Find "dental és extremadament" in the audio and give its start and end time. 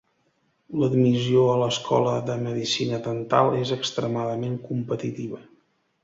3.07-4.55